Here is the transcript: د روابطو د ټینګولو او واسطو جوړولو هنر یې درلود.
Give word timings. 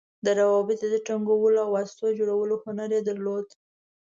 د 0.25 0.27
روابطو 0.39 0.85
د 0.93 0.95
ټینګولو 1.07 1.57
او 1.65 1.69
واسطو 1.75 2.15
جوړولو 2.19 2.55
هنر 2.63 2.89
یې 2.95 3.01
درلود. 3.09 3.47